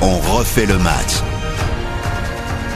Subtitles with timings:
[0.00, 1.22] On refait le match.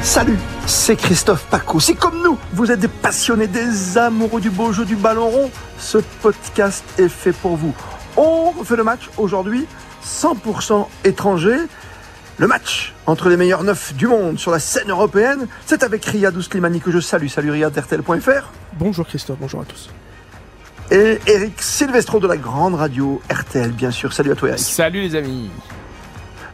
[0.03, 1.79] Salut, c'est Christophe Paco.
[1.79, 5.51] Si comme nous, vous êtes des passionnés, des amoureux du beau jeu du ballon rond,
[5.79, 7.72] ce podcast est fait pour vous.
[8.16, 9.66] On refait le match aujourd'hui,
[10.04, 11.56] 100% étranger.
[12.38, 16.36] Le match entre les meilleurs neufs du monde sur la scène européenne, c'est avec Riyad
[16.36, 17.29] Ouslimani que je salue.
[17.29, 18.50] Salut Riyad RTL.fr.
[18.79, 19.90] Bonjour Christophe, bonjour à tous.
[20.93, 24.12] Et Eric Silvestro de la grande radio RTL, bien sûr.
[24.12, 24.61] Salut à toi Eric.
[24.61, 25.48] Salut les amis.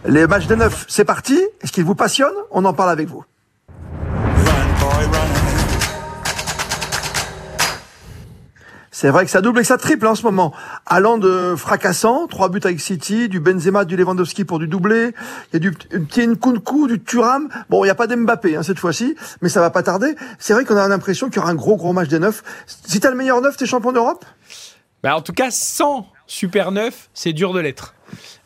[0.06, 1.36] Les matchs des neufs, c'est parti.
[1.60, 3.24] Est-ce qu'ils vous passionnent On en parle avec vous.
[9.00, 10.52] C'est vrai que ça double et ça triple en ce moment.
[10.84, 15.14] Allant de fracassant, trois buts avec City, du Benzema, du Lewandowski pour du doublé.
[15.52, 17.48] Il y a du petit Nkunku, du Turam.
[17.70, 20.16] Bon, il n'y a pas d'Mbappé hein, cette fois-ci, mais ça va pas tarder.
[20.40, 22.42] C'est vrai qu'on a l'impression qu'il y aura un gros gros match des neufs.
[22.66, 24.24] Si t'as le meilleur neuf, t'es champion d'Europe?
[25.04, 27.94] Bah En tout cas, sans super neuf, c'est dur de l'être.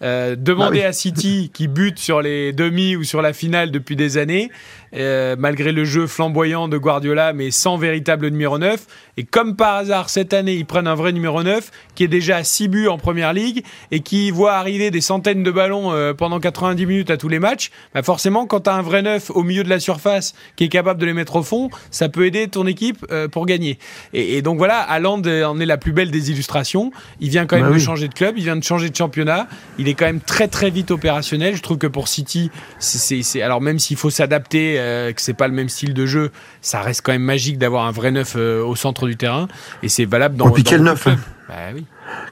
[0.03, 3.95] Euh, demander ah à City qui bute sur les demi ou sur la finale depuis
[3.95, 4.51] des années,
[4.95, 8.85] euh, malgré le jeu flamboyant de Guardiola, mais sans véritable numéro 9.
[9.17, 12.39] Et comme par hasard, cette année, ils prennent un vrai numéro 9 qui est déjà
[12.39, 16.15] à 6 buts en première ligue et qui voit arriver des centaines de ballons euh,
[16.15, 17.71] pendant 90 minutes à tous les matchs.
[17.95, 20.69] Bah forcément, quand tu as un vrai 9 au milieu de la surface qui est
[20.69, 23.79] capable de les mettre au fond, ça peut aider ton équipe euh, pour gagner.
[24.15, 26.91] Et, et, donc voilà, Haaland en est la plus belle des illustrations.
[27.21, 29.47] Il vient quand même bah de changer de club, il vient de changer de championnat.
[29.79, 31.57] Il est quand même très très vite opérationnel.
[31.57, 35.49] Je trouve que pour City, c'est alors même s'il faut s'adapter euh, que c'est pas
[35.49, 38.63] le même style de jeu, ça reste quand même magique d'avoir un vrai neuf euh,
[38.65, 39.49] au centre du terrain.
[39.83, 40.49] Et c'est valable dans.
[40.51, 41.17] Et puis quel neuf hein.
[41.49, 41.87] bah, oui.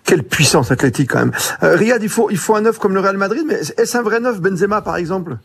[0.04, 1.32] Quelle puissance athlétique quand même.
[1.62, 4.02] Euh, Riyad, il faut, il faut un neuf comme le Real Madrid, mais est-ce un
[4.02, 5.38] vrai neuf Benzema par exemple?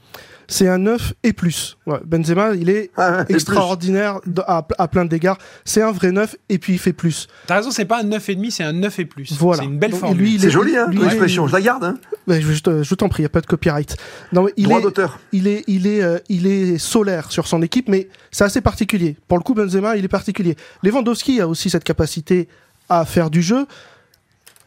[0.47, 1.77] C'est un 9 et plus.
[2.05, 5.37] Benzema, il est ah extraordinaire à, plein d'égards.
[5.63, 7.27] C'est un vrai 9 et puis il fait plus.
[7.47, 9.33] T'as raison, c'est pas un 9 et demi, c'est un 9 et plus.
[9.37, 9.63] Voilà.
[9.63, 10.17] C'est une belle forme.
[10.39, 11.47] C'est joli, hein, l'expression.
[11.47, 11.83] Je la garde.
[11.83, 11.97] Hein.
[12.27, 13.95] je, t'en prie, il n'y a pas de copyright.
[14.31, 15.19] Non, il Droit d'auteur.
[15.31, 19.15] Il est, il est, euh, il est solaire sur son équipe, mais c'est assez particulier.
[19.27, 20.55] Pour le coup, Benzema, il est particulier.
[20.83, 22.47] Lewandowski a aussi cette capacité
[22.89, 23.65] à faire du jeu.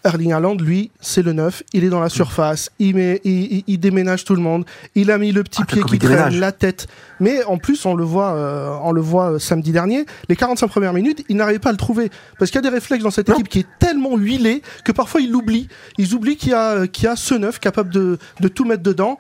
[0.09, 1.63] Erling Haaland, lui, c'est le neuf.
[1.75, 2.71] Il est dans la surface.
[2.79, 4.65] Il, met, il, déménage tout le monde.
[4.95, 6.87] Il a mis le petit ah, pied qui traîne, la tête.
[7.21, 10.07] Mais en plus, on le voit, euh, on le voit euh, samedi dernier.
[10.29, 12.75] Les 45 premières minutes, il n'arrive pas à le trouver parce qu'il y a des
[12.75, 15.69] réflexes dans cette équipe qui est tellement huilée que parfois il l'oublie.
[15.99, 18.83] Ils oublient qu'il y a, qu'il y a ce neuf capable de, de tout mettre
[18.83, 19.19] dedans.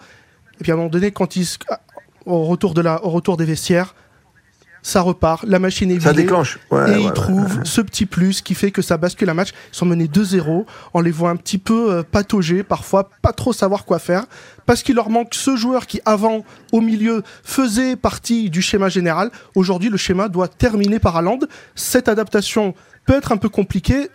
[0.60, 1.46] Et puis à un moment donné, quand il
[2.26, 3.94] au retour de la, au retour des vestiaires,
[4.88, 6.04] ça repart, la machine est vidée.
[6.06, 6.58] Ça déclenche.
[6.72, 9.50] et ils trouvent ce petit plus qui fait que ça bascule la match.
[9.72, 10.64] Ils sont menés 2-0.
[10.94, 14.24] On les voit un petit peu euh, patauger, parfois pas trop savoir quoi faire,
[14.64, 19.30] parce qu'il leur manque ce joueur qui, avant, au milieu, faisait partie du schéma général.
[19.54, 21.40] Aujourd'hui, le schéma doit terminer par Haaland.
[21.74, 22.74] Cette adaptation
[23.04, 24.08] peut être un peu compliquée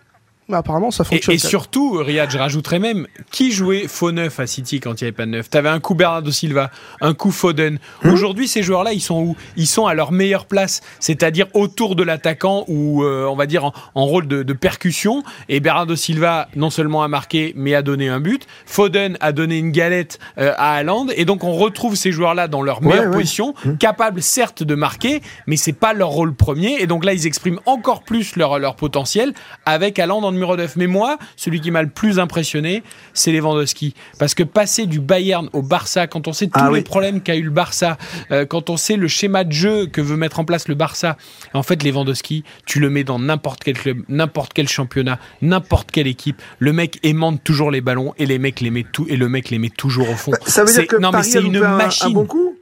[0.51, 1.35] apparemment, ça fonctionne.
[1.35, 5.07] Et, surtout, Riyad, je rajouterais même, qui jouait faux neuf à City quand il n'y
[5.07, 5.49] avait pas de neuf?
[5.49, 6.71] T'avais un coup Bernardo Silva,
[7.01, 7.79] un coup Foden.
[8.03, 9.35] Hmm Aujourd'hui, ces joueurs-là, ils sont où?
[9.55, 13.71] Ils sont à leur meilleure place, c'est-à-dire autour de l'attaquant ou, euh, on va dire,
[13.95, 15.23] en, rôle de, percussion.
[15.49, 18.45] Et Bernardo Silva, non seulement a marqué, mais a donné un but.
[18.65, 21.07] Foden a donné une galette euh, à Haaland.
[21.15, 23.77] Et donc, on retrouve ces joueurs-là dans leur meilleure position, hmm.
[23.77, 26.81] capables certes de marquer, mais c'est pas leur rôle premier.
[26.81, 29.33] Et donc là, ils expriment encore plus leur, leur potentiel
[29.65, 30.75] avec Haaland en numéro 9.
[30.75, 32.83] Mais moi, celui qui m'a le plus impressionné,
[33.13, 33.93] c'est Lewandowski.
[34.19, 37.35] Parce que passer du Bayern au Barça, quand on sait tous ah les problèmes qu'a
[37.35, 37.97] eu le Barça,
[38.31, 41.17] euh, quand on sait le schéma de jeu que veut mettre en place le Barça,
[41.53, 46.07] en fait, Lewandowski, tu le mets dans n'importe quel club, n'importe quel championnat, n'importe quelle
[46.07, 49.29] équipe, le mec aimante toujours les ballons et les mecs les met tout et le
[49.29, 50.31] mec les met toujours au fond.
[50.45, 52.07] Ça veut dire que non mais c'est une machine.
[52.07, 52.52] Un bon coup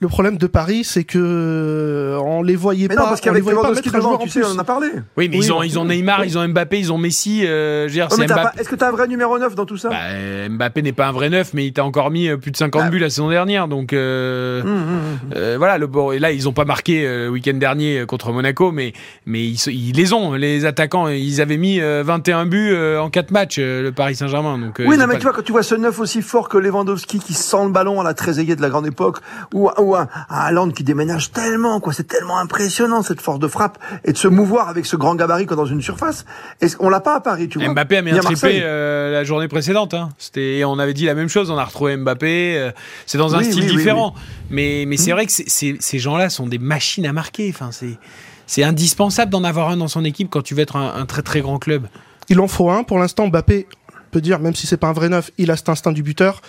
[0.00, 3.02] le problème de Paris, c'est que euh, on les voyait mais pas.
[3.02, 4.88] Non, parce qu'avec tu sais, on en a parlé.
[5.18, 7.42] Oui, mais ils ont, ils ont Neymar, ils ont Mbappé, ils ont Messi.
[7.44, 9.90] Euh, Est-ce que tu as un vrai numéro 9 dans tout ça?
[9.90, 12.56] Bah, Mbappé n'est pas un vrai 9, mais il t'a encore mis euh, plus de
[12.56, 12.88] 50 bah.
[12.88, 13.68] buts la saison dernière.
[13.68, 15.00] Donc euh, hum, hum.
[15.36, 18.72] euh, voilà, le, bon, et là, ils ont pas marqué le week-end dernier contre Monaco,
[18.72, 18.94] mais,
[19.26, 21.08] mais ils, ils, les ont, les attaquants.
[21.08, 24.56] Ils avaient mis 21 buts en 4 matchs, le Paris Saint-Germain.
[24.56, 27.18] Donc, oui, non, mais tu vois, quand tu vois ce 9 aussi fort que Lewandowski
[27.18, 29.18] qui sent le ballon à la Trezeguet de la grande époque,
[29.52, 31.92] ou, ou un, un qui déménage tellement, quoi.
[31.92, 35.46] C'est tellement impressionnant cette force de frappe et de se mouvoir avec ce grand gabarit
[35.46, 36.24] dans une surface.
[36.60, 37.68] Est-ce qu'on l'a pas à Paris, tu vois?
[37.68, 39.94] Mbappé a mis un triplé euh, la journée précédente.
[39.94, 40.10] Hein.
[40.18, 41.50] C'était, on avait dit la même chose.
[41.50, 42.58] On a retrouvé Mbappé.
[42.58, 42.70] Euh,
[43.06, 44.14] c'est dans un style différent,
[44.50, 45.14] mais mais c'est hmm.
[45.14, 47.50] vrai que ces gens-là sont des machines à marquer.
[47.54, 47.98] Enfin, c'est
[48.46, 51.22] c'est indispensable d'en avoir un dans son équipe quand tu veux être un, un très
[51.22, 51.86] très grand club.
[52.28, 52.84] Il en faut un.
[52.84, 53.66] Pour l'instant, Mbappé
[54.10, 56.42] peut dire, même si c'est pas un vrai neuf, il a cet instinct du buteur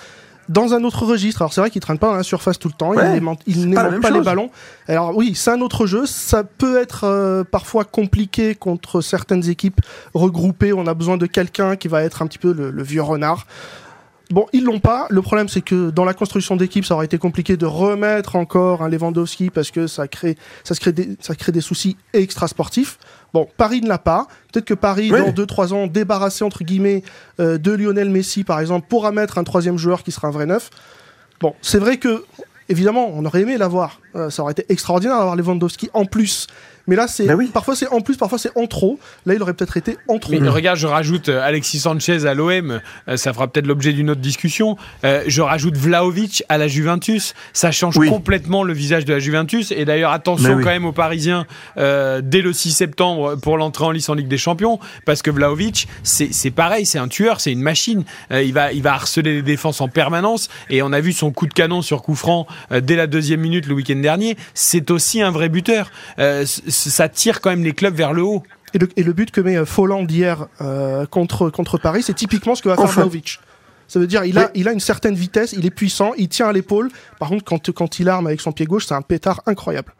[0.52, 1.42] dans un autre registre.
[1.42, 4.02] Alors c'est vrai qu'il traîne pas dans la surface tout le temps, Ouais, il n'aimante
[4.02, 4.50] pas les ballons.
[4.88, 9.82] Alors oui, c'est un autre jeu, ça peut être euh, parfois compliqué contre certaines équipes
[10.14, 13.02] regroupées, on a besoin de quelqu'un qui va être un petit peu le, le vieux
[13.02, 13.46] renard.
[14.32, 15.08] Bon, ils l'ont pas.
[15.10, 18.82] Le problème, c'est que dans la construction d'équipe, ça aurait été compliqué de remettre encore
[18.82, 22.48] un Lewandowski parce que ça crée, ça se crée des, ça crée des soucis extra
[22.48, 22.98] sportifs.
[23.34, 24.28] Bon, Paris ne l'a pas.
[24.52, 25.20] Peut-être que Paris, Oui.
[25.20, 27.04] dans 2-3 ans, débarrassé entre guillemets
[27.40, 30.46] euh, de Lionel Messi, par exemple, pourra mettre un troisième joueur qui sera un vrai
[30.46, 30.70] neuf.
[31.40, 32.24] Bon, c'est vrai que,
[32.70, 34.01] évidemment, on aurait aimé l'avoir.
[34.16, 36.48] Euh, ça aurait été extraordinaire d'avoir Lewandowski en plus.
[36.88, 37.52] Mais là, c'est Bah oui.
[37.54, 38.98] parfois c'est en plus, parfois c'est en trop.
[39.28, 40.32] Là, il aurait peut-être été en trop.
[40.32, 44.10] Mais regarde, je rajoute euh, Alexis Sanchez à l'OM, euh, ça fera peut-être l'objet d'une
[44.10, 44.78] autre discussion.
[45.06, 48.10] Euh, je rajoute Vlaovic à la Juventus, ça change Oui.
[48.10, 49.72] complètement le visage de la Juventus.
[49.72, 50.64] Et d'ailleurs, attention oui.
[50.64, 51.46] quand même aux Parisiens
[51.78, 55.30] euh, dès le 6 septembre pour l'entrée en lice en Ligue des Champions, parce que
[55.30, 58.04] Vlaovic, c'est c'est pareil, c'est un tueur, c'est une machine.
[58.32, 60.50] Euh, il va il va harceler les défenses en permanence.
[60.72, 63.40] Et on a vu son coup de canon sur coup franc euh, dès la deuxième
[63.42, 64.38] minute le week-end dernier.
[64.54, 65.90] C'est aussi un vrai buteur.
[66.20, 68.44] Euh, ça tire quand même les clubs vers le haut.
[68.74, 72.14] Et le, et le but que met euh, Folland hier euh, contre, contre Paris, c'est
[72.14, 73.10] typiquement ce que va faire Enfin.
[73.88, 76.48] Ça veut dire il a, il a une certaine vitesse, il est puissant, il tient
[76.48, 76.90] à l'épaule.
[77.20, 79.94] Par contre, quand, quand il arme avec son pied gauche, c'est un pétard incroyable.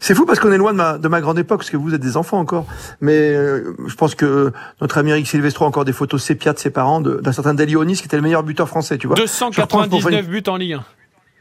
[0.00, 1.94] C'est fou parce qu'on est loin de ma, de ma grande époque, parce que vous
[1.94, 2.66] êtes des enfants encore.
[3.00, 6.58] Mais euh, je pense que notre ami Eric Silvestro a encore des photos sépia de
[6.58, 9.14] ses parents, de- d'un certain Delionis, qui était le meilleur buteur français, tu vois.
[9.16, 10.84] Je reprends pour faire 299 une- buts en Ligue 1.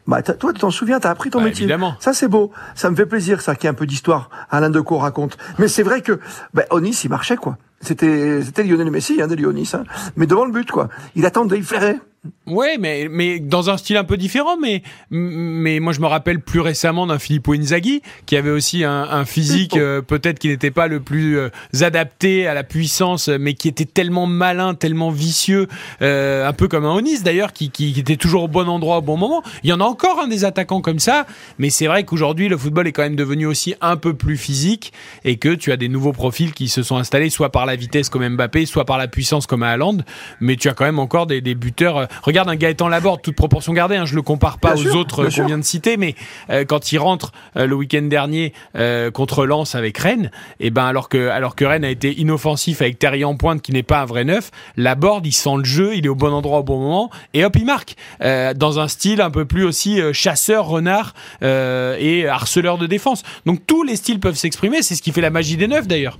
[0.05, 1.63] Bah, toi, tu t'en souviens, t'as appris ton Bah, métier.
[1.63, 1.95] évidemment.
[1.99, 2.51] Ça, c'est beau.
[2.75, 4.29] Ça me fait plaisir, ça, qu'il y ait un peu d'histoire.
[4.51, 5.37] Alain Decaux raconte.
[5.59, 6.19] Mais c'est vrai que,
[6.53, 7.57] bah, Onis, il marchait, quoi.
[7.81, 9.83] C'était, c'était Lionel Messi, hein, de Lyonis, hein.
[10.15, 10.89] Mais devant le but, quoi.
[11.15, 11.99] Il attendait, il flairait.
[12.47, 14.55] Ouais, mais, mais dans un style un peu différent.
[14.57, 19.03] Mais, mais moi, je me rappelle plus récemment d'un Filippo Inzaghi qui avait aussi un,
[19.03, 21.49] un physique euh, peut-être qui n'était pas le plus euh,
[21.81, 25.67] adapté à la puissance, mais qui était tellement malin, tellement vicieux,
[26.01, 28.97] euh, un peu comme un Onis d'ailleurs, qui, qui, qui était toujours au bon endroit
[28.97, 29.43] au bon moment.
[29.63, 31.25] Il y en a encore un des attaquants comme ça,
[31.59, 34.93] mais c'est vrai qu'aujourd'hui, le football est quand même devenu aussi un peu plus physique
[35.25, 38.07] et que tu as des nouveaux profils qui se sont installés soit par la vitesse
[38.07, 39.97] comme Mbappé, soit par la puissance comme Haaland,
[40.39, 42.07] mais tu as quand même encore des, des buteurs.
[42.21, 44.99] Regarde un Gaëtan Laborde, toute proportion gardée, hein, je le compare pas Bien aux sûr,
[44.99, 46.15] autres qu'on vient de citer, mais
[46.49, 50.85] euh, quand il rentre euh, le week-end dernier euh, contre Lens avec Rennes, et ben
[50.85, 54.01] alors que alors que Rennes a été inoffensif avec Terrier en pointe qui n'est pas
[54.01, 56.79] un vrai neuf, Laborde il sent le jeu, il est au bon endroit au bon
[56.79, 62.27] moment et hop il marque dans un style un peu plus aussi chasseur, renard et
[62.27, 63.23] harceleur de défense.
[63.45, 66.17] Donc tous les styles peuvent s'exprimer, c'est ce qui fait la magie des neufs d'ailleurs.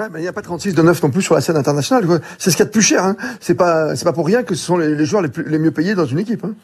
[0.00, 2.20] Ouais, mais il n'y a pas 36 de 9 non plus sur la scène internationale.
[2.38, 3.04] C'est ce qu'il y a de plus cher.
[3.04, 3.16] Hein.
[3.40, 5.58] C'est pas, c'est pas pour rien que ce sont les, les joueurs les, plus, les
[5.58, 6.44] mieux payés dans une équipe.
[6.44, 6.54] Hein.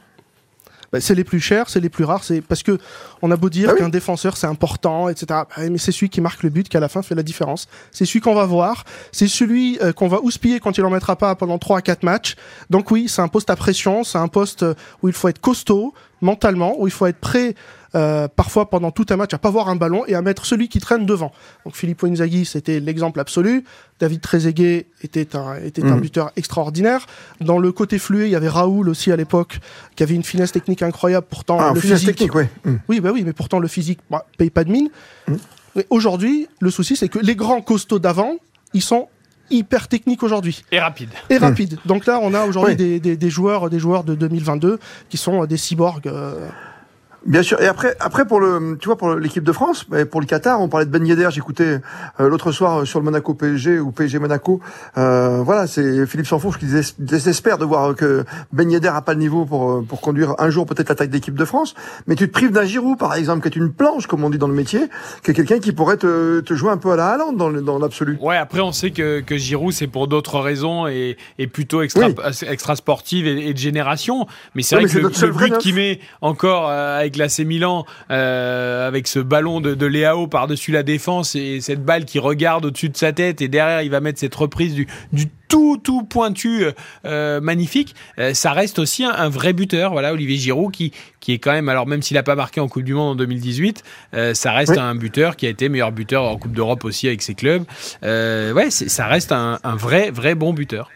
[0.92, 2.78] Bah, c'est les plus chers, c'est les plus rares, c'est parce que
[3.22, 3.80] on a beau dire Ah oui.
[3.80, 5.26] qu'un défenseur c'est important, etc.
[5.28, 7.66] Bah, mais c'est celui qui marque le but qui à la fin fait la différence.
[7.90, 11.16] C'est celui qu'on va voir, c'est celui euh, qu'on va houspiller quand il en mettra
[11.16, 12.36] pas pendant 3 à 4 matchs.
[12.70, 15.40] Donc oui, c'est un poste à pression, c'est un poste euh, où il faut être
[15.40, 17.54] costaud mentalement, où il faut être prêt
[17.94, 20.68] euh, parfois pendant tout un match à pas voir un ballon et à mettre celui
[20.68, 21.32] qui traîne devant.
[21.64, 23.64] Donc Filippo Inzaghi, c'était l'exemple absolu.
[24.00, 26.00] David Trezeguet était un était un Mhm.
[26.00, 27.06] buteur extraordinaire.
[27.40, 29.60] Dans le côté flué, il y avait Raoul aussi à l'époque
[29.94, 31.26] qui avait une finesse technique incroyable.
[31.30, 32.50] Pourtant, Ah, le physique, technique, ouais.
[32.66, 32.80] Hum.
[32.88, 34.90] oui, bah oui, mais pourtant le physique bah, paye pas de mine.
[35.74, 38.34] Mais aujourd'hui, le souci c'est que les grands costauds d'avant,
[38.74, 39.08] ils sont
[39.50, 41.10] hyper techniques aujourd'hui Et rapide.
[41.30, 41.78] et rapides.
[41.86, 44.78] Donc là, on a aujourd'hui des, des joueurs, des joueurs de 2022
[45.08, 46.06] qui sont euh, des cyborgs.
[46.06, 46.48] euh,
[47.26, 47.60] Bien sûr.
[47.60, 50.68] Et après, après pour le, tu vois, pour l'équipe de France, pour le Qatar, on
[50.68, 51.28] parlait de Ben Yedder.
[51.30, 51.80] J'écoutais
[52.20, 54.60] euh, l'autre soir euh, sur le Monaco PSG ou PSG Monaco.
[54.96, 59.14] Euh, voilà, c'est Philippe Sanfourche qui dés- désespère de voir que Ben Yedder a pas
[59.14, 61.74] le niveau pour euh, pour conduire un jour peut-être l'attaque d'équipe de France.
[62.06, 64.38] Mais tu te prives d'un Giroud, par exemple, qui est une planche, comme on dit
[64.38, 64.80] dans le métier,
[65.24, 67.78] qui est quelqu'un qui pourrait te, te jouer un peu à la Haaland dans dans
[67.78, 68.18] l'absolu.
[68.20, 72.06] Ouais, après on sait que, que Giroud c'est pour d'autres raisons et, et plutôt extra,
[72.06, 72.14] Oui.
[72.48, 74.26] extra sportive et, et de génération.
[74.54, 77.40] Mais c'est Ouais, vrai mais que le, le but qu'il met encore euh, avec l'AC
[77.40, 82.18] Milan, euh, avec ce ballon de, de Léao par-dessus la défense et cette balle qui
[82.18, 85.78] regarde au-dessus de sa tête et derrière il va mettre cette reprise du, du tout
[85.82, 86.64] tout pointu
[87.04, 89.92] euh, magnifique, euh, ça reste aussi un, un vrai buteur.
[89.92, 92.66] Voilà, Olivier Giroud qui qui est quand même alors même s'il a pas marqué en
[92.68, 93.82] Coupe du Monde en 2018,
[94.14, 94.78] euh, ça reste Oui.
[94.78, 97.64] un buteur qui a été meilleur buteur en Coupe d'Europe aussi avec ses clubs.
[98.02, 100.90] Ouais, ça reste un, un vrai vrai bon buteur.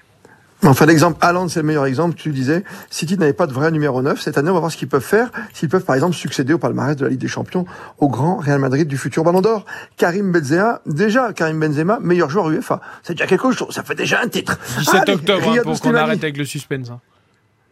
[0.63, 2.15] Enfin, l'exemple Haaland, c'est le meilleur exemple.
[2.17, 4.21] Tu le disais, City n'avait pas de vrai numéro 9.
[4.21, 5.31] Cette année, on va voir ce qu'ils peuvent faire.
[5.55, 7.65] S'ils peuvent, par exemple, succéder au palmarès de la Ligue des Champions
[7.99, 9.65] au grand Real Madrid du futur Ballon d'Or.
[9.97, 12.81] Karim Benzema, déjà, Karim Benzema, meilleur joueur UEFA.
[13.03, 13.75] C'est déjà quelque chose.
[13.75, 14.59] Ça fait déjà un titre.
[14.79, 16.91] 17 Allez, octobre hein, pour qu'on arrête avec le suspense.
[16.91, 17.01] hein.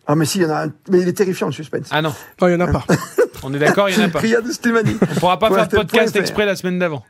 [0.06, 0.72] Ah, mais si, il y en a un.
[0.90, 1.88] Mais il est terrifiant, le suspense.
[1.90, 2.84] Ah non, Non, il y en a pas.
[3.42, 4.18] on est d'accord, il y en a pas.
[4.22, 4.96] Riyad Slimani.
[5.02, 7.04] On pourra pas faire de podcast exprès la semaine d'avant.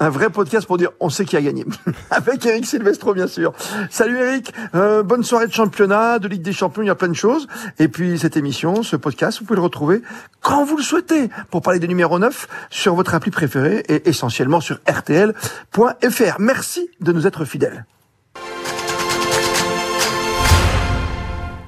[0.00, 1.64] Un vrai podcast pour dire on sait qui a gagné.
[2.10, 3.52] Avec Eric Silvestro, bien sûr.
[3.90, 7.08] Salut Eric, euh, bonne soirée de championnat, de Ligue des Champions, il y a plein
[7.08, 7.48] de choses.
[7.78, 10.02] Et puis cette émission, ce podcast, vous pouvez le retrouver
[10.40, 14.60] quand vous le souhaitez pour parler des numéros 9 sur votre appli préférée et essentiellement
[14.60, 16.36] sur rtl.fr.
[16.38, 17.84] Merci de nous être fidèles.